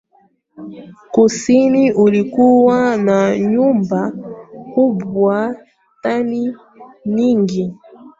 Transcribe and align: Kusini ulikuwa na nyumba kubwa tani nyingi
Kusini 1.13 1.91
ulikuwa 1.93 2.97
na 2.97 3.39
nyumba 3.39 4.11
kubwa 4.73 5.55
tani 6.03 6.55
nyingi 7.05 7.73